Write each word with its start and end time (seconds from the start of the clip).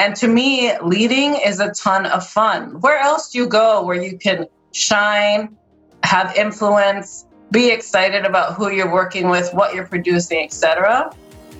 And 0.00 0.16
to 0.16 0.28
me, 0.28 0.72
leading 0.80 1.34
is 1.34 1.60
a 1.60 1.72
ton 1.72 2.06
of 2.06 2.26
fun. 2.26 2.80
Where 2.80 2.98
else 2.98 3.32
do 3.32 3.38
you 3.38 3.46
go 3.46 3.84
where 3.84 4.02
you 4.02 4.16
can 4.16 4.46
shine, 4.72 5.58
have 6.04 6.34
influence, 6.36 7.26
be 7.50 7.70
excited 7.70 8.24
about 8.24 8.54
who 8.54 8.70
you're 8.70 8.90
working 8.90 9.28
with, 9.28 9.52
what 9.52 9.74
you're 9.74 9.86
producing, 9.86 10.42
etc., 10.42 11.14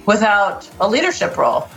without 0.07 0.67
a 0.81 0.89
leadership 0.89 1.37
role? 1.37 1.69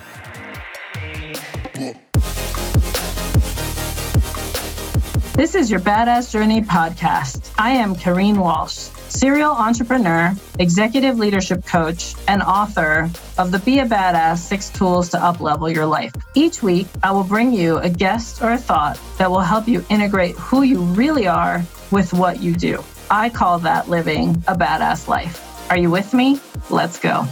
This 5.34 5.56
is 5.56 5.70
your 5.70 5.82
Badass 5.82 6.32
Journey 6.32 6.62
podcast. 6.62 7.52
I 7.58 7.72
am 7.72 7.94
Kareen 7.94 8.38
Walsh 8.38 8.88
serial 9.14 9.52
entrepreneur, 9.52 10.36
executive 10.60 11.20
leadership 11.20 11.66
coach, 11.66 12.16
and 12.28 12.42
author 12.42 13.10
of 13.38 13.52
the 13.52 13.60
Be 13.60 13.80
a 13.80 13.86
Badass 13.86 14.40
Six 14.40 14.70
Tools 14.72 15.10
to 15.10 15.18
Uplevel 15.18 15.74
Your 15.74 15.86
Life. 15.86 16.12
Each 16.34 16.64
week, 16.64 16.88
I 17.04 17.12
will 17.12 17.24
bring 17.24 17.54
you 17.54 17.78
a 17.78 17.90
guest 17.90 18.42
or 18.42 18.52
a 18.52 18.58
thought 18.58 19.00
that 19.20 19.30
will 19.30 19.42
help 19.42 19.68
you 19.68 19.86
integrate 19.90 20.36
who 20.36 20.64
you 20.64 20.82
really 20.82 21.28
are 21.28 21.64
with 21.92 22.12
what 22.12 22.42
you 22.42 22.56
do. 22.56 22.84
I 23.10 23.30
call 23.30 23.60
that 23.60 23.88
living 23.88 24.44
a 24.48 24.56
badass 24.56 25.08
life. 25.08 25.70
Are 25.70 25.78
you 25.78 25.92
with 25.92 26.14
me? 26.14 26.40
Let's 26.72 26.98
go. 26.98 27.28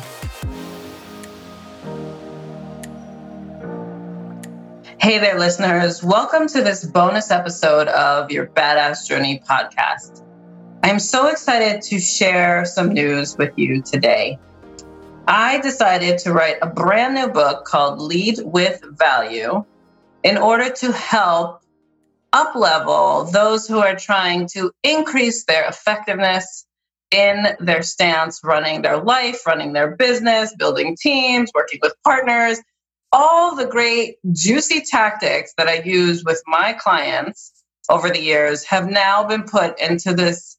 Hey 4.99 5.17
there, 5.17 5.39
listeners. 5.39 6.03
Welcome 6.03 6.47
to 6.49 6.61
this 6.61 6.85
bonus 6.85 7.31
episode 7.31 7.87
of 7.87 8.29
your 8.29 8.45
Badass 8.45 9.07
Journey 9.07 9.41
podcast. 9.49 10.21
I'm 10.83 10.97
so 10.97 11.27
excited 11.27 11.83
to 11.83 11.99
share 11.99 12.65
some 12.65 12.89
news 12.89 13.37
with 13.37 13.53
you 13.55 13.83
today. 13.83 14.39
I 15.27 15.59
decided 15.61 16.17
to 16.19 16.33
write 16.33 16.57
a 16.63 16.67
brand 16.67 17.13
new 17.13 17.27
book 17.27 17.65
called 17.65 18.01
Lead 18.01 18.39
with 18.43 18.81
Value 18.97 19.63
in 20.23 20.37
order 20.37 20.71
to 20.71 20.91
help 20.91 21.61
uplevel 22.33 23.31
those 23.31 23.67
who 23.67 23.77
are 23.77 23.95
trying 23.95 24.47
to 24.53 24.71
increase 24.81 25.45
their 25.45 25.67
effectiveness 25.67 26.65
in 27.11 27.45
their 27.59 27.83
stance 27.83 28.41
running 28.43 28.81
their 28.81 28.97
life, 28.97 29.45
running 29.45 29.73
their 29.73 29.95
business, 29.95 30.55
building 30.57 30.97
teams, 30.99 31.51
working 31.53 31.79
with 31.83 31.93
partners, 32.03 32.59
all 33.11 33.55
the 33.55 33.67
great 33.67 34.15
juicy 34.31 34.81
tactics 34.81 35.53
that 35.57 35.67
I 35.67 35.83
use 35.83 36.23
with 36.23 36.41
my 36.47 36.73
clients 36.73 37.51
over 37.87 38.09
the 38.09 38.21
years 38.21 38.63
have 38.63 38.89
now 38.89 39.23
been 39.23 39.43
put 39.43 39.79
into 39.79 40.15
this 40.15 40.57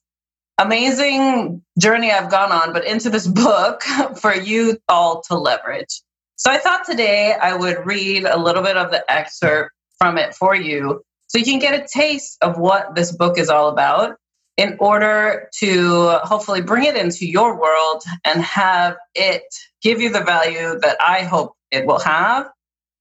amazing 0.59 1.63
journey 1.79 2.11
I've 2.11 2.31
gone 2.31 2.53
on, 2.53 2.73
but 2.73 2.85
into 2.85 3.11
this 3.11 3.27
book 3.27 3.83
for 4.21 4.35
you 4.35 4.79
all 4.89 5.23
to 5.29 5.37
leverage. 5.37 6.03
So 6.37 6.51
I 6.51 6.59
thought 6.59 6.85
today 6.85 7.35
I 7.35 7.55
would 7.55 7.87
read 7.87 8.25
a 8.25 8.39
little 8.39 8.63
bit 8.63 8.77
of 8.77 8.91
the 8.91 9.11
excerpt 9.11 9.73
from 9.99 10.19
it 10.19 10.35
for 10.35 10.55
you 10.55 11.03
so 11.29 11.39
you 11.39 11.45
can 11.45 11.61
get 11.61 11.81
a 11.81 11.87
taste 11.87 12.37
of 12.43 12.59
what 12.59 12.95
this 12.95 13.13
book 13.13 13.39
is 13.39 13.49
all 13.49 13.69
about 13.69 14.17
in 14.57 14.77
order 14.81 15.49
to 15.61 16.19
hopefully 16.25 16.61
bring 16.61 16.85
it 16.85 16.97
into 16.97 17.27
your 17.27 17.59
world 17.59 18.03
and 18.25 18.43
have 18.43 18.97
it 19.15 19.43
give 19.81 20.01
you 20.01 20.11
the 20.11 20.21
value 20.21 20.79
that 20.81 20.97
I 21.01 21.23
hope 21.23 21.55
it 21.71 21.87
will 21.87 22.01
have 22.01 22.51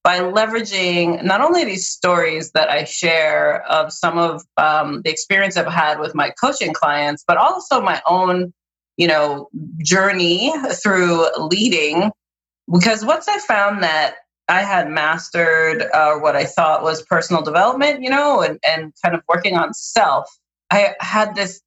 by 0.03 0.19
leveraging 0.19 1.23
not 1.23 1.41
only 1.41 1.63
these 1.63 1.87
stories 1.87 2.51
that 2.51 2.69
I 2.69 2.85
share 2.85 3.63
of 3.63 3.93
some 3.93 4.17
of 4.17 4.43
um, 4.57 5.01
the 5.03 5.11
experience 5.11 5.57
I've 5.57 5.71
had 5.71 5.99
with 5.99 6.15
my 6.15 6.31
coaching 6.41 6.73
clients, 6.73 7.23
but 7.27 7.37
also 7.37 7.81
my 7.81 8.01
own, 8.07 8.53
you 8.97 9.07
know, 9.07 9.49
journey 9.83 10.53
through 10.81 11.27
leading. 11.37 12.11
Because 12.71 13.05
once 13.05 13.27
I 13.27 13.37
found 13.39 13.83
that 13.83 14.15
I 14.47 14.61
had 14.61 14.89
mastered 14.89 15.83
uh, 15.93 16.15
what 16.15 16.35
I 16.35 16.45
thought 16.45 16.83
was 16.83 17.03
personal 17.03 17.43
development, 17.43 18.01
you 18.01 18.09
know, 18.09 18.41
and, 18.41 18.59
and 18.67 18.93
kind 19.03 19.15
of 19.15 19.21
working 19.29 19.55
on 19.55 19.73
self, 19.73 20.27
I 20.71 20.95
had 20.99 21.35
this 21.35 21.61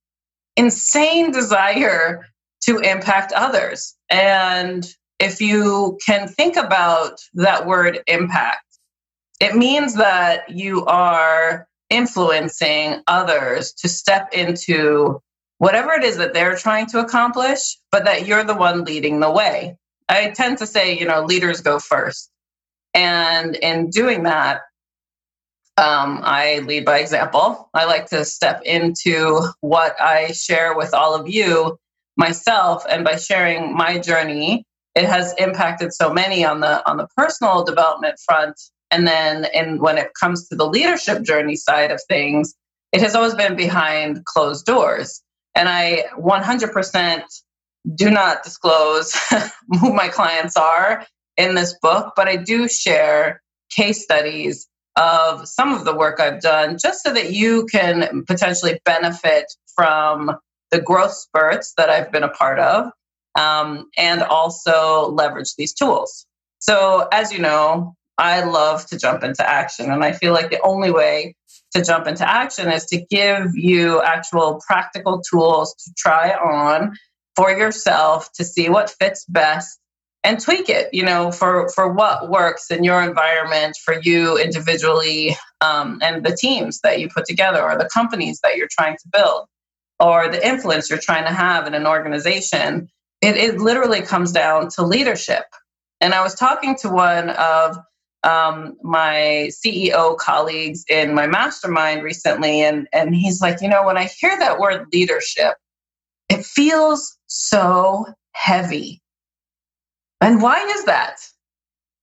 insane 0.57 1.31
desire 1.31 2.27
to 2.65 2.79
impact 2.79 3.33
others. 3.33 3.95
And 4.11 4.87
if 5.25 5.41
you 5.41 5.99
can 6.05 6.29
think 6.29 6.57
about 6.57 7.19
that 7.35 7.67
word 7.67 8.01
impact, 8.07 8.65
it 9.41 9.57
means 9.57 9.95
that 9.95 10.51
you 10.51 10.85
are 10.85 11.67
influencing 11.91 13.03
others 13.07 13.73
to 13.73 13.89
step 13.89 14.33
into 14.33 15.21
whatever 15.59 15.93
it 15.93 16.05
is 16.05 16.19
that 16.19 16.35
they're 16.35 16.57
trying 16.57 16.87
to 16.87 17.01
accomplish, 17.01 17.79
but 17.91 18.05
that 18.05 18.27
you're 18.27 18.45
the 18.45 18.55
one 18.55 18.85
leading 18.85 19.21
the 19.21 19.31
way. 19.31 19.77
I 20.09 20.31
tend 20.31 20.59
to 20.59 20.67
say, 20.67 20.99
you 20.99 21.07
know, 21.07 21.23
leaders 21.25 21.63
go 21.63 21.79
first. 21.79 22.31
And 22.93 23.57
in 23.57 23.91
doing 23.91 24.25
that, 24.25 24.63
um, 25.77 26.21
I 26.23 26.61
lead 26.61 26.85
by 26.85 26.99
example. 26.99 27.69
I 27.75 27.87
like 27.87 28.07
to 28.11 28.25
step 28.25 28.63
into 28.65 29.41
what 29.61 30.01
I 30.01 30.33
share 30.33 30.77
with 30.77 30.95
all 30.95 31.15
of 31.15 31.29
you 31.29 31.79
myself. 32.17 32.85
And 32.89 33.05
by 33.05 33.17
sharing 33.17 33.75
my 33.75 33.99
journey, 33.99 34.67
it 34.95 35.05
has 35.05 35.35
impacted 35.39 35.93
so 35.93 36.13
many 36.13 36.45
on 36.45 36.61
the 36.61 36.89
on 36.89 36.97
the 36.97 37.09
personal 37.17 37.65
development 37.65 38.19
front. 38.25 38.61
And 38.91 39.09
then 39.09 39.47
in 39.53 39.79
when 39.81 39.99
it 39.99 40.13
comes 40.19 40.49
to 40.49 40.57
the 40.57 40.67
leadership 40.67 41.23
journey 41.23 41.57
side 41.57 41.91
of 41.91 42.01
things 42.09 42.55
it 42.93 43.01
has 43.01 43.17
always 43.17 43.35
been 43.35 43.57
behind 43.57 44.25
closed 44.25 44.67
doors. 44.67 45.21
And 45.57 45.69
i 45.69 46.05
100% 46.17 47.23
do 47.95 48.11
not 48.11 48.43
disclose 48.43 49.15
who 49.81 49.93
my 49.93 50.09
clients 50.09 50.57
are 50.57 51.07
in 51.37 51.55
this 51.55 51.77
book 51.83 52.15
but 52.17 52.29
i 52.29 52.37
do 52.37 52.69
share 52.69 53.43
case 53.71 54.03
studies 54.03 54.67
of 54.97 55.47
some 55.47 55.75
of 55.75 55.85
the 55.85 55.95
work 55.95 56.21
i've 56.21 56.41
done 56.41 56.79
just 56.79 57.03
so 57.03 57.13
that 57.13 57.33
you 57.33 57.67
can 57.67 58.25
potentially 58.27 58.81
benefit 58.85 59.45
from 59.75 60.31
the 60.71 60.81
growth 60.81 61.13
spurts 61.13 61.75
that 61.77 61.91
i've 61.91 62.11
been 62.11 62.23
a 62.23 62.29
part 62.29 62.59
of 62.59 62.91
um, 63.37 63.89
and 63.97 64.23
also 64.23 65.11
leverage 65.11 65.55
these 65.57 65.73
tools. 65.73 66.27
So, 66.59 67.09
as 67.13 67.33
you 67.33 67.41
know, 67.41 67.95
I 68.19 68.45
love 68.45 68.87
to 68.87 68.99
jump 68.99 69.25
into 69.25 69.49
action. 69.49 69.91
And 69.91 70.05
I 70.05 70.13
feel 70.13 70.33
like 70.33 70.51
the 70.51 70.61
only 70.63 70.91
way 70.91 71.35
to 71.75 71.85
jump 71.85 72.07
into 72.07 72.29
action 72.29 72.71
is 72.71 72.87
to 72.87 73.05
give 73.11 73.55
you 73.55 74.01
actual 74.03 74.61
practical 74.67 75.21
tools 75.21 75.75
to 75.75 75.93
try 75.97 76.31
on 76.31 76.97
for 77.37 77.51
yourself 77.51 78.31
to 78.35 78.45
see 78.45 78.69
what 78.69 78.91
fits 78.91 79.25
best 79.29 79.79
and 80.23 80.41
tweak 80.41 80.69
it 80.69 80.93
you 80.95 81.05
know 81.05 81.31
for 81.31 81.69
for 81.71 81.93
what 81.93 82.31
works 82.31 82.71
in 82.71 82.85
your 82.85 83.03
environment 83.03 83.77
for 83.85 84.01
you 84.01 84.39
individually 84.39 85.37
um, 85.61 85.99
and 86.03 86.25
the 86.25 86.37
teams 86.37 86.81
that 86.81 87.01
you 87.01 87.09
put 87.09 87.27
together 87.27 87.63
or 87.63 87.77
the 87.77 87.89
companies 87.93 88.41
that 88.43 88.57
you're 88.57 88.69
trying 88.71 88.97
to 88.97 89.09
build 89.13 89.47
or 90.01 90.29
the 90.29 90.47
influence 90.47 90.89
you're 90.89 90.99
trying 90.99 91.25
to 91.25 91.33
have 91.33 91.67
in 91.67 91.75
an 91.75 91.87
organization 91.87 92.89
it, 93.25 93.37
it 93.37 93.59
literally 93.59 94.03
comes 94.03 94.33
down 94.33 94.69
to 94.69 94.85
leadership. 94.85 95.45
And 96.01 96.13
I 96.13 96.23
was 96.23 96.35
talking 96.35 96.77
to 96.83 96.91
one 96.91 97.31
of 97.31 97.79
um, 98.23 98.77
my 98.83 99.51
CEO 99.51 100.17
colleagues 100.19 100.85
in 100.91 101.15
my 101.15 101.27
mastermind 101.27 102.03
recently, 102.03 102.63
and, 102.63 102.87
and 102.93 103.15
he's 103.15 103.41
like, 103.41 103.63
you 103.63 103.69
know, 103.69 103.85
when 103.87 103.97
I 103.97 104.05
hear 104.05 104.39
that 104.39 104.59
word 104.59 104.87
leadership, 104.93 105.55
it 106.29 106.45
feels 106.45 107.17
so 107.27 108.07
heavy. 108.33 109.01
And 110.21 110.43
why 110.43 110.63
is 110.77 110.85
that? 110.85 111.17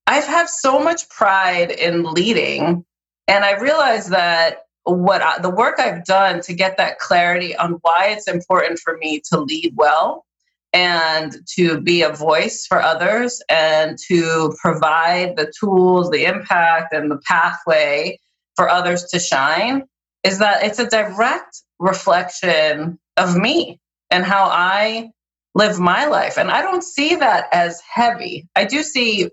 I've 0.08 0.26
had 0.26 0.50
so 0.50 0.80
much 0.80 1.08
pride 1.10 1.72
in 1.72 2.04
leading, 2.04 2.84
and 3.28 3.46
I 3.46 3.60
realized 3.60 4.12
that 4.12 4.64
what 4.84 5.22
I, 5.22 5.40
the 5.40 5.50
work 5.50 5.80
I've 5.80 6.06
done 6.06 6.42
to 6.42 6.54
get 6.54 6.78
that 6.78 6.98
clarity 6.98 7.56
on 7.56 7.74
why 7.82 8.08
it's 8.10 8.28
important 8.28 8.80
for 8.80 8.98
me 8.98 9.22
to 9.32 9.40
lead 9.40 9.74
well 9.76 10.26
and 10.74 11.36
to 11.56 11.82
be 11.82 12.02
a 12.02 12.14
voice 12.14 12.66
for 12.66 12.82
others 12.82 13.42
and 13.50 13.98
to 14.08 14.54
provide 14.62 15.36
the 15.36 15.52
tools, 15.60 16.10
the 16.10 16.26
impact, 16.26 16.94
and 16.94 17.12
the 17.12 17.20
pathway 17.28 18.20
for 18.56 18.70
others 18.70 19.06
to 19.06 19.20
shine 19.20 19.84
is 20.24 20.40
that 20.40 20.64
it's 20.64 20.80
a 20.80 20.90
direct 20.90 21.62
reflection 21.80 23.00
of 23.18 23.36
me 23.36 23.80
and 24.10 24.24
how 24.24 24.46
I 24.46 25.12
live 25.56 25.80
my 25.80 26.06
life. 26.06 26.38
And 26.38 26.50
I 26.50 26.62
don't 26.62 26.84
see 26.84 27.16
that 27.16 27.48
as 27.52 27.82
heavy. 27.82 28.48
I 28.56 28.66
do 28.66 28.84
see 28.84 29.30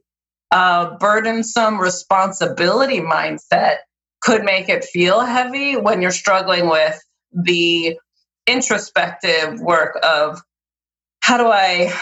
a 0.51 0.97
burdensome 0.99 1.79
responsibility 1.79 3.01
mindset 3.01 3.77
could 4.21 4.45
make 4.45 4.69
it 4.69 4.85
feel 4.85 5.21
heavy 5.21 5.77
when 5.77 6.03
you're 6.03 6.11
struggling 6.11 6.69
with 6.69 6.99
the 7.33 7.99
introspective 8.47 9.61
work 9.61 9.99
of 10.03 10.43
how 11.29 11.37
do 11.37 11.47
I, 11.47 11.93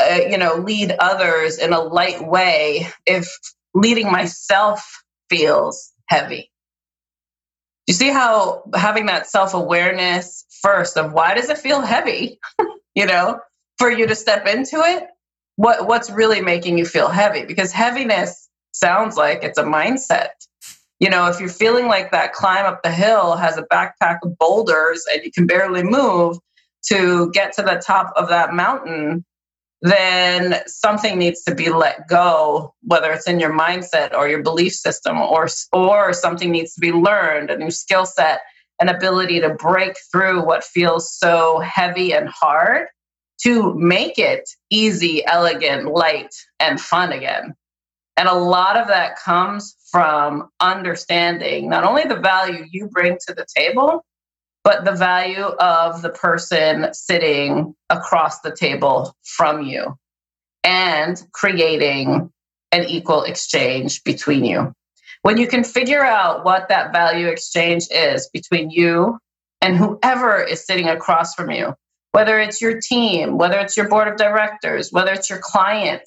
uh, 0.00 0.20
you 0.30 0.38
know, 0.38 0.58
lead 0.58 0.94
others 1.00 1.58
in 1.58 1.72
a 1.72 1.80
light 1.80 2.24
way 2.24 2.86
if 3.04 3.28
leading 3.74 4.12
myself 4.12 5.02
feels 5.28 5.92
heavy? 6.08 6.52
You 7.88 7.94
see 7.94 8.10
how 8.10 8.62
having 8.76 9.06
that 9.06 9.26
self 9.26 9.54
awareness 9.54 10.44
first 10.62 10.96
of 10.96 11.12
why 11.12 11.34
does 11.34 11.50
it 11.50 11.58
feel 11.58 11.80
heavy, 11.80 12.38
you 12.94 13.06
know, 13.06 13.40
for 13.76 13.90
you 13.90 14.06
to 14.06 14.14
step 14.14 14.46
into 14.46 14.76
it? 14.76 15.08
What 15.56 15.88
what's 15.88 16.08
really 16.08 16.40
making 16.40 16.78
you 16.78 16.86
feel 16.86 17.08
heavy? 17.08 17.44
Because 17.44 17.72
heaviness 17.72 18.48
sounds 18.70 19.16
like 19.16 19.42
it's 19.42 19.58
a 19.58 19.64
mindset. 19.64 20.28
You 21.00 21.10
know, 21.10 21.26
if 21.26 21.40
you're 21.40 21.48
feeling 21.48 21.88
like 21.88 22.12
that 22.12 22.34
climb 22.34 22.66
up 22.66 22.84
the 22.84 22.92
hill 22.92 23.34
has 23.34 23.58
a 23.58 23.64
backpack 23.64 24.18
of 24.22 24.38
boulders 24.38 25.04
and 25.12 25.24
you 25.24 25.32
can 25.32 25.48
barely 25.48 25.82
move 25.82 26.38
to 26.88 27.30
get 27.32 27.52
to 27.54 27.62
the 27.62 27.82
top 27.84 28.12
of 28.16 28.28
that 28.28 28.54
mountain, 28.54 29.24
then 29.82 30.60
something 30.66 31.18
needs 31.18 31.42
to 31.42 31.54
be 31.54 31.70
let 31.70 32.08
go, 32.08 32.74
whether 32.82 33.12
it's 33.12 33.28
in 33.28 33.38
your 33.38 33.52
mindset 33.52 34.14
or 34.14 34.28
your 34.28 34.42
belief 34.42 34.72
system, 34.72 35.20
or, 35.20 35.48
or 35.72 36.12
something 36.12 36.50
needs 36.50 36.74
to 36.74 36.80
be 36.80 36.92
learned, 36.92 37.50
a 37.50 37.58
new 37.58 37.70
skill 37.70 38.06
set, 38.06 38.40
an 38.80 38.88
ability 38.88 39.40
to 39.40 39.50
break 39.54 39.96
through 40.10 40.44
what 40.44 40.64
feels 40.64 41.12
so 41.16 41.60
heavy 41.60 42.12
and 42.12 42.28
hard 42.28 42.88
to 43.42 43.74
make 43.74 44.18
it 44.18 44.48
easy, 44.70 45.24
elegant, 45.26 45.92
light, 45.92 46.34
and 46.58 46.80
fun 46.80 47.12
again. 47.12 47.54
And 48.16 48.28
a 48.28 48.34
lot 48.34 48.78
of 48.78 48.88
that 48.88 49.18
comes 49.18 49.76
from 49.90 50.48
understanding 50.60 51.68
not 51.68 51.84
only 51.84 52.04
the 52.04 52.16
value 52.16 52.64
you 52.70 52.88
bring 52.88 53.18
to 53.26 53.34
the 53.34 53.46
table, 53.54 54.04
but 54.66 54.84
the 54.84 54.90
value 54.90 55.44
of 55.44 56.02
the 56.02 56.10
person 56.10 56.92
sitting 56.92 57.72
across 57.88 58.40
the 58.40 58.50
table 58.50 59.14
from 59.22 59.62
you 59.62 59.94
and 60.64 61.22
creating 61.32 62.32
an 62.72 62.84
equal 62.86 63.22
exchange 63.22 64.02
between 64.02 64.44
you. 64.44 64.72
When 65.22 65.36
you 65.36 65.46
can 65.46 65.62
figure 65.62 66.02
out 66.02 66.44
what 66.44 66.70
that 66.70 66.92
value 66.92 67.28
exchange 67.28 67.84
is 67.92 68.28
between 68.32 68.70
you 68.70 69.20
and 69.60 69.76
whoever 69.76 70.42
is 70.42 70.66
sitting 70.66 70.88
across 70.88 71.36
from 71.36 71.52
you, 71.52 71.72
whether 72.10 72.40
it's 72.40 72.60
your 72.60 72.80
team, 72.80 73.38
whether 73.38 73.60
it's 73.60 73.76
your 73.76 73.88
board 73.88 74.08
of 74.08 74.16
directors, 74.16 74.90
whether 74.90 75.12
it's 75.12 75.30
your 75.30 75.38
client, 75.40 76.02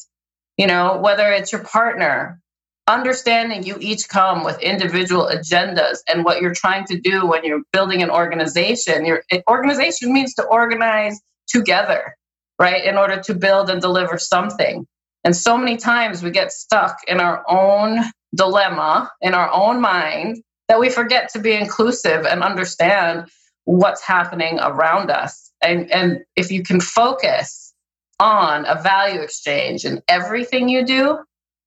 you 0.58 0.68
know, 0.68 1.00
whether 1.02 1.32
it's 1.32 1.54
your 1.54 1.64
partner, 1.64 2.42
understanding 2.90 3.64
you 3.64 3.78
each 3.80 4.10
come 4.10 4.44
with 4.44 4.60
individual 4.62 5.30
agendas 5.32 6.00
and 6.12 6.26
what 6.26 6.42
you're 6.42 6.54
trying 6.54 6.86
to 6.86 7.00
do 7.00 7.26
when 7.26 7.46
you're 7.46 7.62
building 7.72 8.02
an 8.02 8.10
organization. 8.10 9.06
Your 9.06 9.24
organization 9.48 10.12
means 10.12 10.34
to 10.36 10.44
organize 10.44 11.20
together, 11.48 12.16
right, 12.58 12.84
in 12.84 12.98
order 12.98 13.22
to 13.22 13.36
build 13.36 13.70
and 13.70 13.80
deliver 13.80 14.18
something. 14.18 14.88
And 15.24 15.36
so 15.36 15.58
many 15.58 15.78
times 15.78 16.24
we 16.24 16.32
get 16.32 16.52
stuck 16.52 16.98
in 17.08 17.20
our 17.20 17.44
own 17.48 18.00
dilemma, 18.36 19.12
in 19.22 19.34
our 19.34 19.52
own 19.52 19.82
mind, 19.82 20.42
that 20.68 20.80
we 20.80 20.90
forget 20.90 21.30
to 21.34 21.40
be 21.40 21.54
inclusive 21.54 22.26
and 22.26 22.42
understand 22.42 23.30
what's 23.66 24.02
happening 24.02 24.60
around 24.60 25.12
us. 25.12 25.52
And, 25.62 25.92
and 25.92 26.24
if 26.36 26.52
you 26.52 26.64
can 26.64 26.80
focus 26.80 27.74
on 28.20 28.66
a 28.66 28.82
value 28.82 29.22
exchange 29.22 29.86
in 29.86 30.02
everything 30.08 30.70
you 30.70 30.86
do, 30.86 31.20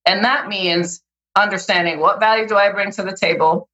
and 0.05 0.25
that 0.25 0.49
means 0.49 1.01
understanding 1.37 2.01
what 2.01 2.21
value 2.21 2.47
do 2.47 2.57
I 2.57 2.73
bring 2.73 2.91
to 2.93 3.03
the 3.03 3.17
table 3.17 3.69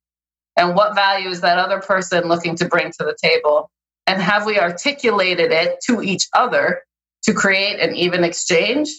and 0.56 0.74
what 0.74 0.94
value 0.94 1.28
is 1.28 1.40
that 1.42 1.58
other 1.58 1.80
person 1.80 2.24
looking 2.24 2.56
to 2.56 2.66
bring 2.66 2.90
to 2.98 3.04
the 3.04 3.16
table? 3.22 3.70
And 4.06 4.20
have 4.20 4.46
we 4.46 4.58
articulated 4.58 5.52
it 5.52 5.80
to 5.86 6.02
each 6.02 6.28
other 6.34 6.82
to 7.24 7.34
create 7.34 7.78
an 7.80 7.94
even 7.94 8.24
exchange? 8.24 8.90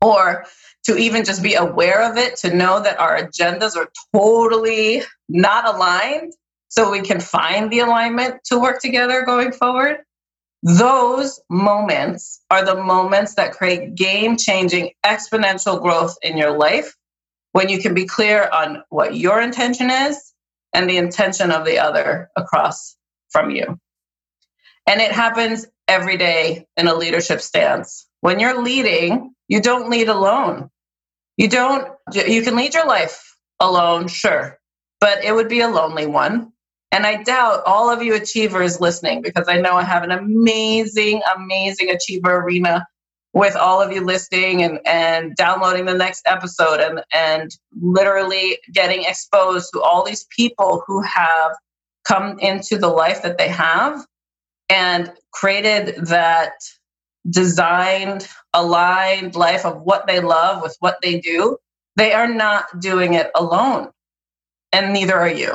Or 0.00 0.44
to 0.84 0.98
even 0.98 1.24
just 1.24 1.42
be 1.42 1.54
aware 1.54 2.10
of 2.10 2.18
it, 2.18 2.36
to 2.38 2.54
know 2.54 2.80
that 2.80 3.00
our 3.00 3.16
agendas 3.16 3.76
are 3.76 3.88
totally 4.14 5.02
not 5.28 5.74
aligned 5.74 6.34
so 6.68 6.90
we 6.90 7.00
can 7.00 7.20
find 7.20 7.70
the 7.70 7.78
alignment 7.78 8.44
to 8.44 8.58
work 8.58 8.80
together 8.80 9.22
going 9.24 9.52
forward. 9.52 9.98
Those 10.64 11.40
moments 11.50 12.40
are 12.50 12.64
the 12.64 12.82
moments 12.82 13.34
that 13.34 13.52
create 13.52 13.94
game 13.94 14.38
changing 14.38 14.92
exponential 15.04 15.80
growth 15.80 16.16
in 16.22 16.38
your 16.38 16.56
life 16.56 16.96
when 17.52 17.68
you 17.68 17.78
can 17.78 17.92
be 17.92 18.06
clear 18.06 18.48
on 18.50 18.82
what 18.88 19.14
your 19.14 19.42
intention 19.42 19.90
is 19.90 20.32
and 20.72 20.88
the 20.88 20.96
intention 20.96 21.50
of 21.50 21.66
the 21.66 21.78
other 21.80 22.30
across 22.34 22.96
from 23.28 23.50
you. 23.50 23.78
And 24.86 25.02
it 25.02 25.12
happens 25.12 25.66
every 25.86 26.16
day 26.16 26.66
in 26.78 26.88
a 26.88 26.94
leadership 26.94 27.42
stance. 27.42 28.08
When 28.22 28.40
you're 28.40 28.62
leading, 28.62 29.34
you 29.48 29.60
don't 29.60 29.90
lead 29.90 30.08
alone. 30.08 30.70
You 31.36 31.48
don't, 31.48 31.92
you 32.14 32.40
can 32.40 32.56
lead 32.56 32.72
your 32.72 32.86
life 32.86 33.36
alone, 33.60 34.08
sure, 34.08 34.58
but 34.98 35.22
it 35.24 35.34
would 35.34 35.50
be 35.50 35.60
a 35.60 35.68
lonely 35.68 36.06
one. 36.06 36.53
And 36.94 37.08
I 37.08 37.24
doubt 37.24 37.64
all 37.66 37.90
of 37.90 38.04
you 38.04 38.14
achievers 38.14 38.80
listening, 38.80 39.20
because 39.20 39.48
I 39.48 39.60
know 39.60 39.74
I 39.74 39.82
have 39.82 40.04
an 40.04 40.12
amazing, 40.12 41.22
amazing 41.34 41.90
achiever 41.90 42.36
arena 42.36 42.86
with 43.32 43.56
all 43.56 43.82
of 43.82 43.90
you 43.90 44.00
listening 44.04 44.62
and, 44.62 44.78
and 44.86 45.34
downloading 45.34 45.86
the 45.86 45.94
next 45.94 46.22
episode 46.24 46.78
and, 46.78 47.02
and 47.12 47.50
literally 47.82 48.58
getting 48.72 49.02
exposed 49.02 49.70
to 49.72 49.80
all 49.82 50.04
these 50.04 50.24
people 50.36 50.84
who 50.86 51.02
have 51.02 51.50
come 52.04 52.38
into 52.38 52.78
the 52.78 52.86
life 52.86 53.22
that 53.22 53.38
they 53.38 53.48
have 53.48 54.06
and 54.68 55.12
created 55.32 55.96
that 56.06 56.52
designed, 57.28 58.28
aligned 58.52 59.34
life 59.34 59.66
of 59.66 59.82
what 59.82 60.06
they 60.06 60.20
love 60.20 60.62
with 60.62 60.76
what 60.78 60.98
they 61.02 61.18
do. 61.18 61.56
They 61.96 62.12
are 62.12 62.32
not 62.32 62.66
doing 62.80 63.14
it 63.14 63.32
alone. 63.34 63.90
And 64.72 64.92
neither 64.92 65.16
are 65.16 65.28
you. 65.28 65.54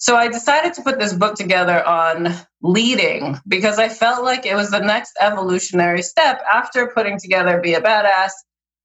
So 0.00 0.16
I 0.16 0.28
decided 0.28 0.72
to 0.74 0.82
put 0.82 0.98
this 0.98 1.12
book 1.12 1.34
together 1.34 1.86
on 1.86 2.34
leading 2.62 3.38
because 3.46 3.78
I 3.78 3.90
felt 3.90 4.24
like 4.24 4.46
it 4.46 4.54
was 4.54 4.70
the 4.70 4.80
next 4.80 5.12
evolutionary 5.20 6.00
step 6.00 6.42
after 6.50 6.86
putting 6.86 7.18
together 7.18 7.60
Be 7.60 7.74
a 7.74 7.82
Badass, 7.82 8.30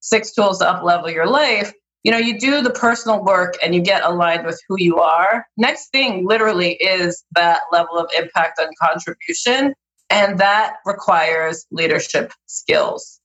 six 0.01 0.33
tools 0.33 0.59
to 0.59 0.65
uplevel 0.65 1.13
your 1.13 1.25
life. 1.25 1.71
You 2.03 2.11
know, 2.11 2.17
you 2.17 2.37
do 2.37 2.61
the 2.61 2.69
personal 2.69 3.23
work 3.23 3.55
and 3.63 3.73
you 3.73 3.81
get 3.81 4.03
aligned 4.03 4.45
with 4.45 4.61
who 4.67 4.75
you 4.77 4.99
are. 4.99 5.47
Next 5.55 5.87
thing, 5.89 6.27
literally, 6.27 6.73
is 6.73 7.23
that 7.31 7.61
level 7.71 7.97
of 7.97 8.09
impact 8.17 8.59
and 8.59 8.77
contribution. 8.77 9.73
And 10.09 10.37
that 10.39 10.75
requires 10.85 11.65
leadership 11.71 12.33
skills. 12.45 13.21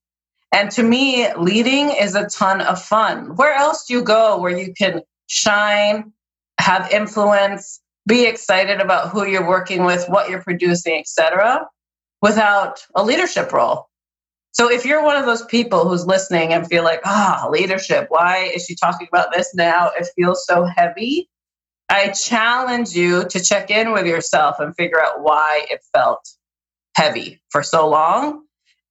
And 0.53 0.71
to 0.73 0.85
me, 0.85 1.27
leading 1.35 1.91
is 1.91 2.15
a 2.15 2.29
ton 2.29 2.61
of 2.61 2.81
fun. 2.81 3.35
Where 3.35 3.55
else 3.55 3.87
do 3.87 3.95
you 3.95 4.03
go 4.03 4.39
where 4.39 4.57
you 4.57 4.73
can 4.75 5.03
shine, 5.27 6.13
have 6.61 6.91
influence, 6.91 7.81
be 8.07 8.27
excited 8.27 8.81
about 8.81 9.09
who 9.09 9.27
you're 9.27 9.47
working 9.47 9.85
with, 9.85 10.07
what 10.09 10.29
you're 10.31 10.43
producing, 10.43 10.99
etc., 10.99 11.67
without 12.23 12.85
a 12.95 13.03
leadership 13.03 13.53
role. 13.53 13.89
So 14.53 14.71
if 14.71 14.85
you're 14.85 15.03
one 15.03 15.17
of 15.17 15.27
those 15.27 15.45
people 15.45 15.89
who's 15.89 16.07
listening 16.07 16.53
and 16.53 16.67
feel 16.67 16.83
like, 16.83 17.01
ah, 17.05 17.45
oh, 17.45 17.51
leadership, 17.51 18.07
why 18.09 18.51
is 18.55 18.65
she 18.65 18.75
talking 18.75 19.07
about 19.11 19.33
this 19.33 19.55
now? 19.55 19.91
It 19.99 20.09
feels 20.17 20.45
so 20.45 20.65
heavy. 20.65 21.29
I 21.89 22.09
challenge 22.09 22.91
you 22.91 23.25
to 23.29 23.43
check 23.43 23.71
in 23.71 23.93
with 23.93 24.07
yourself 24.07 24.57
and 24.59 24.75
figure 24.77 25.01
out 25.03 25.23
why 25.23 25.67
it 25.71 25.81
felt 25.95 26.29
heavy 26.97 27.41
for 27.51 27.63
so 27.63 27.89
long 27.89 28.45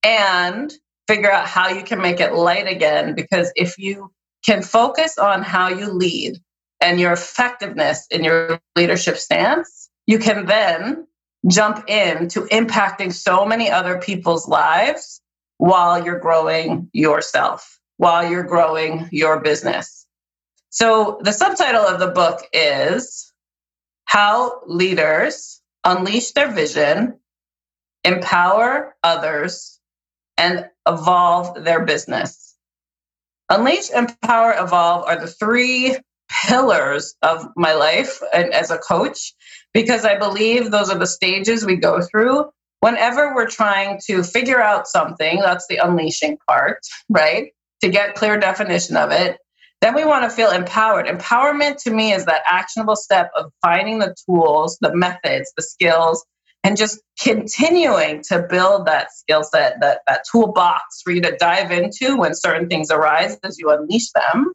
and 0.04 0.74
figure 1.08 1.32
out 1.32 1.48
how 1.48 1.70
you 1.70 1.84
can 1.84 2.02
make 2.02 2.20
it 2.20 2.34
light 2.34 2.68
again. 2.68 3.16
Because 3.16 3.52
if 3.56 3.78
you 3.78 4.12
can 4.46 4.62
focus 4.62 5.18
on 5.18 5.42
how 5.42 5.68
you 5.70 5.92
lead 5.92 6.40
and 6.82 7.00
your 7.00 7.14
effectiveness 7.14 8.08
in 8.12 8.24
your 8.24 8.60
leadership 8.76 9.18
stance, 9.18 9.90
you 10.06 10.20
can 10.20 10.46
then 10.46 11.08
jump 11.48 11.88
into 11.90 12.42
impacting 12.48 13.14
so 13.14 13.46
many 13.46 13.70
other 13.70 14.00
people's 14.00 14.48
lives 14.48 15.22
while 15.58 16.04
you're 16.04 16.20
growing 16.20 16.90
yourself, 16.94 17.80
while 17.98 18.30
you're 18.30 18.44
growing 18.44 19.08
your 19.12 19.42
business. 19.42 20.06
So, 20.70 21.20
the 21.24 21.34
subtitle 21.34 21.82
of 21.82 22.00
the 22.00 22.08
book 22.08 22.42
is 22.54 23.34
How 24.06 24.62
Leaders 24.68 25.62
Unleash 25.84 26.32
Their 26.32 26.52
Vision, 26.52 27.20
Empower 28.04 28.96
Others, 29.04 29.80
and 30.38 30.70
Evolve 30.88 31.64
Their 31.64 31.86
Business. 31.86 32.56
Unleash, 33.50 33.90
Empower, 33.90 34.54
Evolve 34.58 35.06
are 35.06 35.20
the 35.20 35.28
three 35.28 35.98
pillars 36.46 37.16
of 37.22 37.48
my 37.56 37.74
life 37.74 38.22
and 38.34 38.54
as 38.54 38.72
a 38.72 38.78
coach 38.78 39.34
because 39.74 40.06
I 40.06 40.18
believe 40.18 40.72
those 40.72 40.90
are 40.90 40.98
the 40.98 41.08
stages 41.08 41.66
we 41.66 41.76
go 41.76 42.02
through 42.02 42.50
whenever 42.80 43.36
we're 43.36 43.50
trying 43.50 44.00
to 44.08 44.24
figure 44.24 44.62
out 44.62 44.88
something. 44.88 45.40
That's 45.40 45.68
the 45.68 45.78
unleashing 45.78 46.38
part, 46.48 46.80
right? 47.10 47.52
To 47.82 47.90
get 47.90 48.16
clear 48.16 48.38
definition 48.38 48.98
of 48.98 49.12
it. 49.12 49.38
Then 49.82 49.96
we 49.96 50.04
want 50.04 50.26
to 50.26 50.30
feel 50.30 50.52
empowered. 50.52 51.06
Empowerment 51.06 51.82
to 51.84 51.92
me 51.92 52.12
is 52.12 52.26
that 52.26 52.42
actionable 52.46 52.98
step 52.98 53.32
of 53.36 53.52
finding 53.62 54.00
the 54.00 54.14
tools, 54.26 54.78
the 54.82 54.94
methods, 54.94 55.54
the 55.56 55.64
skills, 55.64 56.26
and 56.66 56.76
just 56.76 57.00
continuing 57.22 58.22
to 58.24 58.46
build 58.50 58.88
that 58.88 59.14
skill 59.14 59.44
set, 59.44 59.80
that, 59.80 60.02
that 60.08 60.26
toolbox 60.30 61.02
for 61.02 61.12
you 61.12 61.22
to 61.22 61.38
dive 61.38 61.72
into 61.72 62.18
when 62.18 62.36
certain 62.36 62.68
things 62.68 62.92
arise 62.92 63.38
as 63.46 63.58
you 63.58 63.70
unleash 63.70 64.12
them 64.12 64.52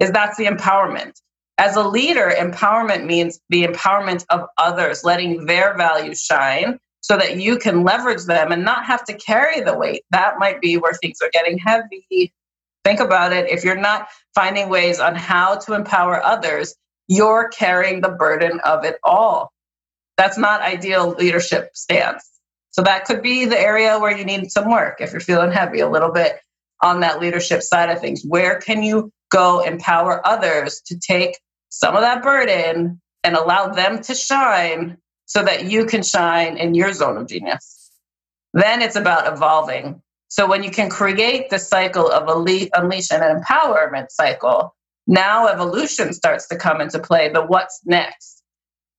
is 0.00 0.10
that's 0.12 0.36
the 0.36 0.46
empowerment. 0.46 1.20
As 1.58 1.74
a 1.74 1.82
leader, 1.82 2.32
empowerment 2.36 3.04
means 3.04 3.40
the 3.48 3.64
empowerment 3.64 4.24
of 4.30 4.46
others, 4.58 5.02
letting 5.02 5.46
their 5.46 5.76
values 5.76 6.22
shine 6.22 6.78
so 7.00 7.16
that 7.16 7.36
you 7.36 7.58
can 7.58 7.84
leverage 7.84 8.24
them 8.26 8.52
and 8.52 8.64
not 8.64 8.84
have 8.84 9.04
to 9.04 9.14
carry 9.14 9.60
the 9.60 9.76
weight. 9.76 10.04
That 10.10 10.38
might 10.38 10.60
be 10.60 10.76
where 10.76 10.92
things 10.92 11.18
are 11.22 11.30
getting 11.32 11.58
heavy. 11.58 12.32
Think 12.84 13.00
about 13.00 13.32
it. 13.32 13.50
If 13.50 13.64
you're 13.64 13.76
not 13.76 14.08
finding 14.34 14.68
ways 14.68 15.00
on 15.00 15.14
how 15.14 15.56
to 15.56 15.74
empower 15.74 16.22
others, 16.22 16.74
you're 17.08 17.48
carrying 17.48 18.00
the 18.00 18.10
burden 18.10 18.60
of 18.60 18.84
it 18.84 18.98
all. 19.02 19.52
That's 20.16 20.38
not 20.38 20.62
ideal 20.62 21.10
leadership 21.10 21.70
stance. 21.74 22.28
So 22.70 22.82
that 22.82 23.04
could 23.04 23.22
be 23.22 23.46
the 23.46 23.58
area 23.58 23.98
where 23.98 24.16
you 24.16 24.24
need 24.24 24.50
some 24.52 24.70
work 24.70 25.00
if 25.00 25.12
you're 25.12 25.20
feeling 25.20 25.50
heavy 25.50 25.80
a 25.80 25.88
little 25.88 26.12
bit 26.12 26.38
on 26.82 27.00
that 27.00 27.20
leadership 27.20 27.62
side 27.62 27.90
of 27.90 28.00
things. 28.00 28.22
Where 28.24 28.60
can 28.60 28.82
you 28.82 29.12
go 29.30 29.60
empower 29.60 30.26
others 30.26 30.80
to 30.86 30.98
take 30.98 31.38
some 31.68 31.94
of 31.94 32.02
that 32.02 32.22
burden 32.22 33.00
and 33.24 33.36
allow 33.36 33.68
them 33.68 34.00
to 34.02 34.14
shine 34.14 34.96
so 35.26 35.42
that 35.42 35.64
you 35.64 35.84
can 35.84 36.02
shine 36.02 36.56
in 36.56 36.74
your 36.74 36.92
zone 36.92 37.16
of 37.16 37.28
genius? 37.28 37.90
Then 38.54 38.82
it's 38.82 38.96
about 38.96 39.32
evolving. 39.32 40.02
So 40.28 40.46
when 40.46 40.62
you 40.62 40.70
can 40.70 40.90
create 40.90 41.50
the 41.50 41.58
cycle 41.58 42.10
of 42.10 42.28
elite, 42.28 42.70
unleash 42.74 43.10
and 43.10 43.22
empowerment 43.22 44.10
cycle, 44.10 44.74
now 45.06 45.46
evolution 45.46 46.12
starts 46.12 46.48
to 46.48 46.56
come 46.56 46.80
into 46.80 46.98
play. 46.98 47.30
The 47.30 47.42
what's 47.42 47.80
next? 47.84 48.37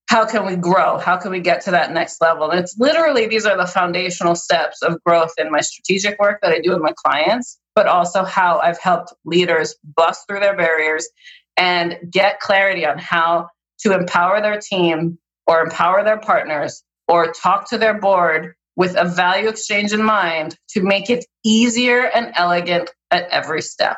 How 0.10 0.26
can 0.26 0.44
we 0.44 0.56
grow? 0.56 0.98
How 0.98 1.18
can 1.18 1.30
we 1.30 1.40
get 1.40 1.62
to 1.66 1.72
that 1.72 1.94
next 1.94 2.20
level? 2.20 2.50
And 2.50 2.60
it's 2.60 2.76
literally 2.80 3.28
these 3.28 3.46
are 3.46 3.56
the 3.56 3.68
foundational 3.68 4.34
steps 4.34 4.82
of 4.82 4.98
growth 5.04 5.34
in 5.38 5.52
my 5.52 5.62
strategic 5.62 6.20
work 6.20 6.40
that 6.42 6.52
I 6.52 6.62
do 6.62 6.72
with 6.72 6.82
my 6.82 6.94
clients, 6.98 7.60
but 7.76 7.86
also 7.86 8.24
how 8.24 8.58
I've 8.58 8.80
helped 8.80 9.14
leaders 9.24 9.76
bust 9.96 10.26
through 10.28 10.40
their 10.40 10.58
barriers 10.58 11.08
and 11.58 11.96
get 12.10 12.40
clarity 12.40 12.88
on 12.88 12.98
how 12.98 13.50
to 13.82 13.94
empower 13.94 14.42
their 14.42 14.60
team 14.60 15.20
or 15.46 15.62
empower 15.62 16.04
their 16.04 16.20
partners 16.20 16.82
or 17.08 17.32
talk 17.32 17.70
to 17.70 17.78
their 17.78 18.00
board 18.00 18.56
with 18.76 18.96
a 18.98 19.06
value 19.06 19.48
exchange 19.48 19.94
in 19.94 20.02
mind 20.02 20.58
to 20.70 20.82
make 20.82 21.12
it 21.12 21.24
easier 21.44 22.02
and 22.02 22.32
elegant 22.34 22.90
at 23.12 23.30
every 23.30 23.62
step. 23.62 23.98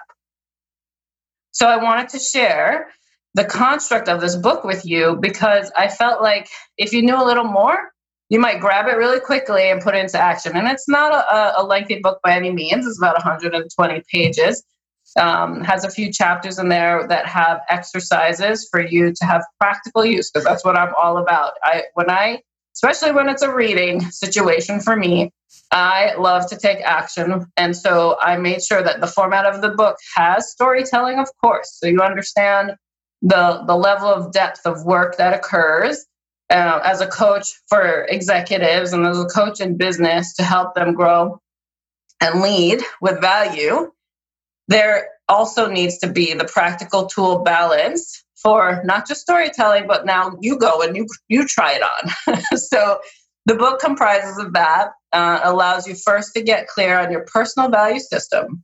So 1.51 1.67
I 1.67 1.77
wanted 1.77 2.09
to 2.09 2.19
share 2.19 2.89
the 3.33 3.45
construct 3.45 4.09
of 4.09 4.21
this 4.21 4.35
book 4.35 4.63
with 4.63 4.85
you 4.85 5.17
because 5.19 5.71
I 5.77 5.87
felt 5.87 6.21
like 6.21 6.49
if 6.77 6.93
you 6.93 7.01
knew 7.01 7.15
a 7.15 7.23
little 7.23 7.45
more, 7.45 7.91
you 8.29 8.39
might 8.39 8.59
grab 8.59 8.87
it 8.87 8.97
really 8.97 9.19
quickly 9.19 9.69
and 9.69 9.81
put 9.81 9.95
it 9.95 9.99
into 9.99 10.17
action. 10.17 10.55
And 10.55 10.67
it's 10.67 10.87
not 10.87 11.13
a, 11.13 11.61
a 11.61 11.63
lengthy 11.63 11.99
book 11.99 12.19
by 12.23 12.35
any 12.35 12.51
means, 12.51 12.85
it's 12.85 12.97
about 12.97 13.15
120 13.15 14.03
pages. 14.11 14.63
Um, 15.19 15.61
has 15.61 15.83
a 15.83 15.89
few 15.89 16.11
chapters 16.11 16.57
in 16.57 16.69
there 16.69 17.05
that 17.07 17.25
have 17.25 17.59
exercises 17.69 18.67
for 18.71 18.79
you 18.79 19.11
to 19.11 19.25
have 19.25 19.43
practical 19.59 20.05
use 20.05 20.31
because 20.31 20.45
that's 20.45 20.63
what 20.63 20.77
I'm 20.77 20.93
all 21.01 21.17
about. 21.17 21.53
I 21.63 21.83
when 21.95 22.09
I 22.09 22.41
especially 22.75 23.11
when 23.11 23.29
it's 23.29 23.41
a 23.41 23.53
reading 23.53 24.01
situation 24.11 24.79
for 24.79 24.95
me. 24.95 25.31
I 25.71 26.15
love 26.15 26.49
to 26.49 26.57
take 26.57 26.79
action. 26.81 27.45
And 27.57 27.75
so 27.75 28.17
I 28.21 28.37
made 28.37 28.63
sure 28.63 28.81
that 28.81 29.01
the 29.01 29.07
format 29.07 29.45
of 29.45 29.61
the 29.61 29.69
book 29.69 29.97
has 30.15 30.51
storytelling, 30.51 31.19
of 31.19 31.29
course. 31.41 31.77
So 31.79 31.87
you 31.87 32.01
understand 32.01 32.75
the, 33.21 33.63
the 33.67 33.75
level 33.75 34.07
of 34.07 34.31
depth 34.31 34.65
of 34.65 34.85
work 34.85 35.17
that 35.17 35.33
occurs 35.33 36.05
uh, 36.49 36.79
as 36.83 37.01
a 37.01 37.07
coach 37.07 37.47
for 37.67 38.05
executives 38.09 38.93
and 38.93 39.05
as 39.05 39.19
a 39.19 39.25
coach 39.25 39.61
in 39.61 39.77
business 39.77 40.33
to 40.35 40.43
help 40.43 40.75
them 40.75 40.93
grow 40.93 41.39
and 42.21 42.41
lead 42.41 42.81
with 43.01 43.21
value. 43.21 43.91
There 44.67 45.07
also 45.27 45.69
needs 45.69 45.97
to 45.99 46.07
be 46.07 46.33
the 46.33 46.45
practical 46.45 47.07
tool 47.07 47.39
balance 47.39 48.23
for 48.41 48.81
not 48.83 49.07
just 49.07 49.21
storytelling, 49.21 49.87
but 49.87 50.05
now 50.05 50.37
you 50.41 50.57
go 50.57 50.81
and 50.81 50.95
you 50.95 51.07
you 51.29 51.45
try 51.47 51.73
it 51.73 51.81
on. 51.83 52.41
so 52.57 52.99
the 53.45 53.55
book 53.55 53.79
comprises 53.79 54.37
of 54.37 54.53
that. 54.53 54.89
Uh, 55.13 55.41
allows 55.43 55.85
you 55.85 55.93
first 55.93 56.33
to 56.33 56.41
get 56.41 56.67
clear 56.67 56.97
on 56.97 57.11
your 57.11 57.25
personal 57.25 57.69
value 57.69 57.99
system. 57.99 58.63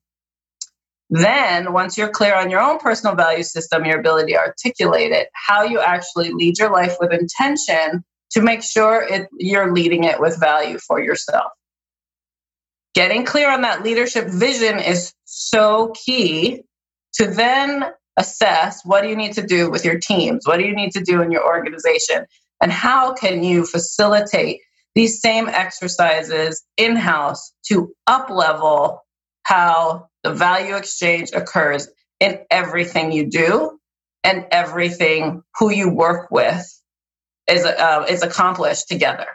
Then, 1.09 1.71
once 1.71 1.97
you're 1.97 2.09
clear 2.09 2.35
on 2.35 2.49
your 2.49 2.59
own 2.59 2.79
personal 2.79 3.15
value 3.15 3.43
system, 3.43 3.85
your 3.85 3.99
ability 3.99 4.33
to 4.33 4.39
articulate 4.39 5.11
it, 5.11 5.29
how 5.33 5.63
you 5.63 5.79
actually 5.79 6.31
lead 6.31 6.59
your 6.59 6.71
life 6.71 6.95
with 6.99 7.13
intention 7.13 8.03
to 8.31 8.41
make 8.41 8.61
sure 8.61 9.01
it, 9.09 9.27
you're 9.37 9.73
leading 9.73 10.03
it 10.03 10.19
with 10.19 10.37
value 10.39 10.77
for 10.79 10.99
yourself. 11.01 11.51
Getting 12.93 13.25
clear 13.25 13.49
on 13.49 13.61
that 13.61 13.83
leadership 13.83 14.27
vision 14.27 14.79
is 14.79 15.13
so 15.23 15.93
key 16.05 16.63
to 17.13 17.27
then 17.27 17.85
assess 18.17 18.81
what 18.83 19.01
do 19.01 19.09
you 19.09 19.15
need 19.15 19.33
to 19.33 19.45
do 19.45 19.69
with 19.69 19.85
your 19.85 19.99
teams? 19.99 20.45
What 20.45 20.57
do 20.57 20.65
you 20.65 20.75
need 20.75 20.91
to 20.91 21.01
do 21.01 21.21
in 21.21 21.31
your 21.31 21.45
organization? 21.45 22.25
And 22.61 22.71
how 22.71 23.13
can 23.13 23.43
you 23.43 23.65
facilitate 23.65 24.61
these 24.95 25.21
same 25.21 25.47
exercises 25.47 26.63
in 26.75 26.95
house 26.95 27.53
to 27.67 27.93
up 28.07 28.29
level 28.29 29.03
how 29.43 30.07
the 30.27 30.33
value 30.33 30.75
exchange 30.75 31.31
occurs 31.33 31.87
in 32.19 32.39
everything 32.51 33.13
you 33.13 33.29
do 33.29 33.79
and 34.25 34.45
everything 34.51 35.41
who 35.57 35.71
you 35.71 35.89
work 35.89 36.29
with 36.31 36.65
is, 37.49 37.63
uh, 37.63 38.05
is 38.09 38.23
accomplished 38.23 38.89
together. 38.89 39.27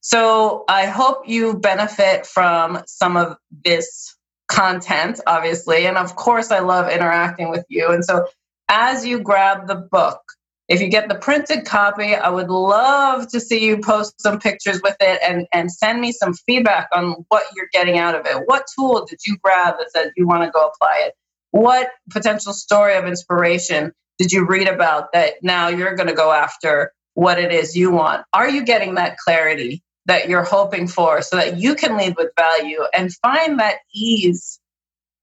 So 0.00 0.64
I 0.68 0.86
hope 0.86 1.28
you 1.28 1.58
benefit 1.58 2.24
from 2.24 2.82
some 2.86 3.18
of 3.18 3.36
this 3.64 4.16
content, 4.48 5.20
obviously. 5.26 5.86
And 5.86 5.98
of 5.98 6.16
course, 6.16 6.50
I 6.50 6.60
love 6.60 6.90
interacting 6.90 7.50
with 7.50 7.66
you. 7.68 7.90
And 7.90 8.02
so, 8.02 8.26
as 8.70 9.04
you 9.04 9.20
grab 9.20 9.66
the 9.66 9.74
book, 9.74 10.20
if 10.68 10.80
you 10.80 10.88
get 10.88 11.08
the 11.08 11.16
printed 11.16 11.64
copy, 11.64 12.14
I 12.14 12.28
would 12.30 12.48
love 12.48 13.28
to 13.28 13.40
see 13.40 13.66
you 13.66 13.78
post 13.78 14.20
some 14.20 14.38
pictures 14.38 14.80
with 14.82 14.96
it 15.00 15.20
and, 15.22 15.46
and 15.52 15.70
send 15.70 16.00
me 16.00 16.12
some 16.12 16.34
feedback 16.34 16.88
on 16.94 17.24
what 17.28 17.44
you're 17.54 17.68
getting 17.72 17.98
out 17.98 18.14
of 18.14 18.26
it. 18.26 18.42
What 18.46 18.66
tool 18.74 19.04
did 19.04 19.20
you 19.26 19.36
grab 19.42 19.74
that 19.78 19.90
said 19.90 20.12
you 20.16 20.26
want 20.26 20.44
to 20.44 20.50
go 20.50 20.66
apply 20.66 21.04
it? 21.06 21.14
What 21.50 21.90
potential 22.10 22.52
story 22.52 22.94
of 22.94 23.06
inspiration 23.06 23.92
did 24.18 24.32
you 24.32 24.46
read 24.46 24.68
about 24.68 25.12
that 25.12 25.34
now 25.42 25.68
you're 25.68 25.94
going 25.94 26.08
to 26.08 26.14
go 26.14 26.32
after 26.32 26.92
what 27.14 27.38
it 27.38 27.52
is 27.52 27.76
you 27.76 27.90
want? 27.90 28.24
Are 28.32 28.48
you 28.48 28.64
getting 28.64 28.94
that 28.94 29.18
clarity? 29.18 29.82
that 30.06 30.28
you're 30.28 30.44
hoping 30.44 30.88
for 30.88 31.22
so 31.22 31.36
that 31.36 31.58
you 31.58 31.74
can 31.74 31.96
lead 31.96 32.14
with 32.16 32.30
value 32.36 32.80
and 32.92 33.12
find 33.16 33.60
that 33.60 33.76
ease 33.94 34.58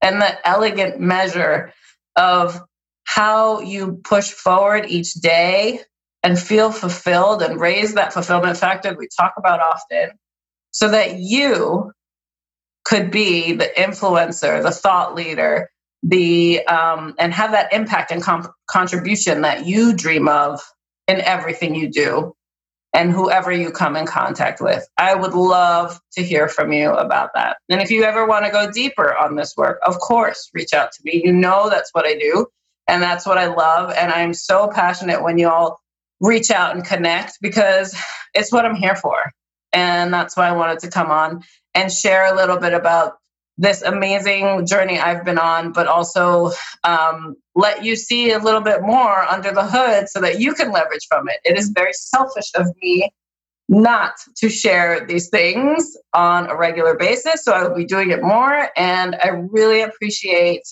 and 0.02 0.22
that 0.22 0.40
elegant 0.44 1.00
measure 1.00 1.72
of 2.16 2.62
how 3.14 3.60
you 3.60 4.00
push 4.04 4.30
forward 4.30 4.86
each 4.88 5.14
day 5.14 5.80
and 6.22 6.38
feel 6.38 6.70
fulfilled 6.70 7.42
and 7.42 7.60
raise 7.60 7.94
that 7.94 8.12
fulfillment 8.12 8.56
factor 8.56 8.94
we 8.94 9.08
talk 9.18 9.34
about 9.36 9.60
often 9.60 10.10
so 10.70 10.88
that 10.88 11.18
you 11.18 11.92
could 12.84 13.10
be 13.10 13.52
the 13.52 13.68
influencer 13.76 14.62
the 14.62 14.70
thought 14.70 15.14
leader 15.16 15.70
the 16.04 16.64
um, 16.66 17.14
and 17.18 17.34
have 17.34 17.50
that 17.50 17.72
impact 17.72 18.12
and 18.12 18.22
comp- 18.22 18.52
contribution 18.68 19.42
that 19.42 19.66
you 19.66 19.92
dream 19.92 20.28
of 20.28 20.60
in 21.08 21.20
everything 21.20 21.74
you 21.74 21.90
do 21.90 22.32
and 22.94 23.12
whoever 23.12 23.52
you 23.52 23.70
come 23.70 23.96
in 23.96 24.06
contact 24.06 24.60
with. 24.60 24.88
I 24.98 25.14
would 25.14 25.34
love 25.34 26.00
to 26.12 26.22
hear 26.22 26.48
from 26.48 26.72
you 26.72 26.90
about 26.90 27.30
that. 27.34 27.58
And 27.68 27.80
if 27.82 27.90
you 27.90 28.02
ever 28.04 28.26
want 28.26 28.46
to 28.46 28.50
go 28.50 28.70
deeper 28.70 29.14
on 29.16 29.36
this 29.36 29.54
work, 29.56 29.78
of 29.86 29.98
course, 29.98 30.50
reach 30.54 30.72
out 30.72 30.90
to 30.92 31.00
me. 31.04 31.22
You 31.24 31.32
know 31.32 31.68
that's 31.68 31.90
what 31.92 32.06
I 32.06 32.14
do 32.14 32.46
and 32.90 33.02
that's 33.02 33.24
what 33.24 33.38
I 33.38 33.46
love. 33.46 33.92
And 33.96 34.12
I'm 34.12 34.34
so 34.34 34.68
passionate 34.68 35.22
when 35.22 35.38
you 35.38 35.48
all 35.48 35.80
reach 36.20 36.50
out 36.50 36.74
and 36.74 36.84
connect 36.84 37.38
because 37.40 37.96
it's 38.34 38.52
what 38.52 38.66
I'm 38.66 38.74
here 38.74 38.96
for. 38.96 39.16
And 39.72 40.12
that's 40.12 40.36
why 40.36 40.48
I 40.48 40.52
wanted 40.52 40.80
to 40.80 40.90
come 40.90 41.10
on 41.10 41.42
and 41.72 41.92
share 41.92 42.32
a 42.32 42.36
little 42.36 42.58
bit 42.58 42.74
about 42.74 43.14
this 43.56 43.82
amazing 43.82 44.66
journey 44.66 44.98
I've 44.98 45.24
been 45.24 45.38
on, 45.38 45.72
but 45.72 45.86
also 45.86 46.50
um, 46.82 47.36
let 47.54 47.84
you 47.84 47.94
see 47.94 48.32
a 48.32 48.38
little 48.38 48.60
bit 48.60 48.82
more 48.82 49.22
under 49.22 49.52
the 49.52 49.64
hood 49.64 50.08
so 50.08 50.20
that 50.22 50.40
you 50.40 50.54
can 50.54 50.72
leverage 50.72 51.06
from 51.08 51.28
it. 51.28 51.36
It 51.44 51.56
is 51.56 51.68
very 51.68 51.92
selfish 51.92 52.50
of 52.56 52.66
me 52.82 53.12
not 53.68 54.14
to 54.38 54.48
share 54.48 55.06
these 55.06 55.28
things 55.28 55.96
on 56.12 56.50
a 56.50 56.56
regular 56.56 56.96
basis. 56.96 57.44
So 57.44 57.52
I 57.52 57.62
will 57.62 57.76
be 57.76 57.84
doing 57.84 58.10
it 58.10 58.20
more. 58.20 58.68
And 58.76 59.14
I 59.22 59.28
really 59.28 59.82
appreciate 59.82 60.62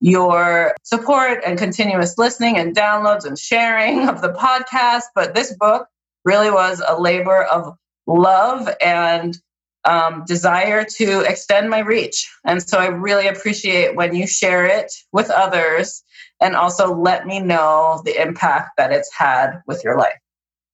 your 0.00 0.74
support 0.82 1.42
and 1.46 1.58
continuous 1.58 2.18
listening 2.18 2.56
and 2.58 2.76
downloads 2.76 3.24
and 3.24 3.38
sharing 3.38 4.08
of 4.08 4.20
the 4.20 4.32
podcast. 4.32 5.04
But 5.14 5.34
this 5.34 5.54
book 5.56 5.86
really 6.24 6.50
was 6.50 6.82
a 6.86 7.00
labor 7.00 7.44
of 7.44 7.76
love 8.06 8.68
and 8.84 9.36
um, 9.84 10.24
desire 10.26 10.84
to 10.96 11.20
extend 11.20 11.68
my 11.68 11.80
reach. 11.80 12.30
And 12.44 12.62
so 12.62 12.78
I 12.78 12.86
really 12.86 13.26
appreciate 13.26 13.94
when 13.94 14.14
you 14.14 14.26
share 14.26 14.66
it 14.66 14.90
with 15.12 15.30
others 15.30 16.02
and 16.40 16.56
also 16.56 16.94
let 16.94 17.26
me 17.26 17.40
know 17.40 18.00
the 18.04 18.20
impact 18.20 18.70
that 18.78 18.92
it's 18.92 19.12
had 19.14 19.60
with 19.66 19.84
your 19.84 19.98
life. 19.98 20.18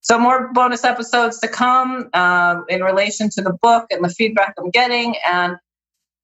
So, 0.02 0.18
more 0.18 0.50
bonus 0.52 0.84
episodes 0.84 1.40
to 1.40 1.48
come 1.48 2.08
um, 2.14 2.64
in 2.68 2.82
relation 2.82 3.28
to 3.30 3.42
the 3.42 3.52
book 3.52 3.86
and 3.90 4.02
the 4.02 4.08
feedback 4.08 4.54
I'm 4.58 4.70
getting 4.70 5.14
and 5.26 5.56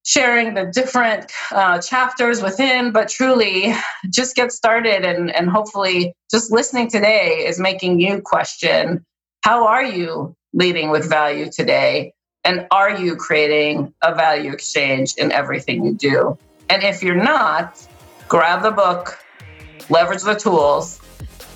sharing 0.06 0.54
the 0.54 0.66
different 0.72 1.30
uh, 1.50 1.80
chapters 1.80 2.40
within. 2.40 2.92
But 2.92 3.08
truly, 3.08 3.74
just 4.08 4.34
get 4.34 4.52
started 4.52 5.04
and, 5.04 5.34
and 5.34 5.50
hopefully, 5.50 6.14
just 6.30 6.50
listening 6.50 6.88
today 6.88 7.44
is 7.46 7.60
making 7.60 8.00
you 8.00 8.22
question 8.22 9.04
how 9.42 9.66
are 9.66 9.84
you 9.84 10.34
leading 10.54 10.90
with 10.90 11.08
value 11.08 11.50
today? 11.52 12.12
And 12.44 12.66
are 12.70 12.98
you 12.98 13.16
creating 13.16 13.92
a 14.02 14.14
value 14.14 14.52
exchange 14.52 15.14
in 15.18 15.30
everything 15.30 15.84
you 15.84 15.94
do? 15.94 16.38
And 16.68 16.82
if 16.82 17.02
you're 17.02 17.14
not, 17.14 17.86
grab 18.28 18.62
the 18.62 18.70
book, 18.70 19.18
leverage 19.90 20.22
the 20.22 20.34
tools, 20.34 21.00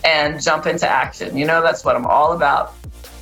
and 0.04 0.40
jump 0.40 0.66
into 0.66 0.88
action. 0.88 1.36
You 1.36 1.46
know, 1.46 1.62
that's 1.62 1.84
what 1.84 1.96
I'm 1.96 2.06
all 2.06 2.32
about. 2.32 2.74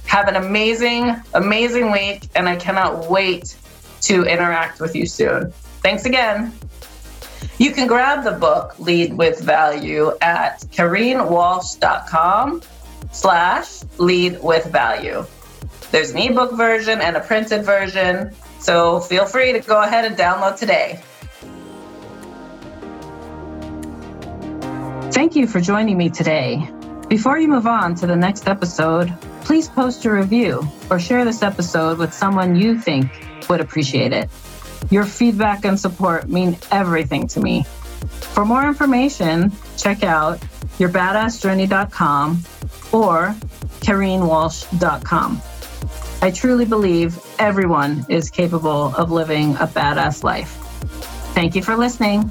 Have 0.06 0.28
an 0.28 0.36
amazing, 0.36 1.16
amazing 1.34 1.92
week, 1.92 2.28
and 2.34 2.48
I 2.48 2.56
cannot 2.56 3.10
wait 3.10 3.56
to 4.02 4.24
interact 4.24 4.80
with 4.80 4.94
you 4.94 5.06
soon. 5.06 5.52
Thanks 5.82 6.04
again. 6.04 6.52
You 7.58 7.72
can 7.72 7.86
grab 7.86 8.24
the 8.24 8.32
book 8.32 8.78
Lead 8.78 9.14
with 9.14 9.40
Value 9.40 10.12
at 10.20 10.60
kareenwalsh.com 10.70 12.62
slash 13.10 13.82
lead 13.98 14.42
with 14.42 14.66
value. 14.66 15.26
There's 15.90 16.10
an 16.10 16.18
ebook 16.18 16.52
version 16.52 17.00
and 17.00 17.16
a 17.16 17.20
printed 17.20 17.64
version, 17.64 18.32
so 18.60 19.00
feel 19.00 19.26
free 19.26 19.52
to 19.52 19.60
go 19.60 19.82
ahead 19.82 20.04
and 20.04 20.16
download 20.16 20.56
today. 20.56 21.00
Thank 25.12 25.34
you 25.34 25.46
for 25.46 25.60
joining 25.60 25.96
me 25.96 26.10
today. 26.10 26.70
Before 27.08 27.38
you 27.38 27.48
move 27.48 27.66
on 27.66 27.94
to 27.96 28.06
the 28.06 28.14
next 28.14 28.46
episode, 28.46 29.12
please 29.40 29.68
post 29.68 30.04
a 30.04 30.12
review 30.12 30.68
or 30.90 31.00
share 31.00 31.24
this 31.24 31.42
episode 31.42 31.98
with 31.98 32.12
someone 32.12 32.54
you 32.54 32.78
think 32.78 33.10
would 33.48 33.60
appreciate 33.60 34.12
it. 34.12 34.28
Your 34.90 35.04
feedback 35.04 35.64
and 35.64 35.78
support 35.78 36.28
mean 36.28 36.56
everything 36.70 37.26
to 37.28 37.40
me. 37.40 37.64
For 38.34 38.44
more 38.44 38.66
information, 38.66 39.52
check 39.76 40.02
out 40.02 40.40
yourbadassjourney.com 40.78 42.44
or 42.92 43.34
kareenwalsh.com. 43.80 45.42
I 46.20 46.30
truly 46.30 46.64
believe 46.64 47.18
everyone 47.38 48.04
is 48.08 48.30
capable 48.30 48.94
of 48.96 49.10
living 49.10 49.54
a 49.56 49.66
badass 49.66 50.24
life. 50.24 50.50
Thank 51.34 51.54
you 51.54 51.62
for 51.62 51.76
listening. 51.76 52.30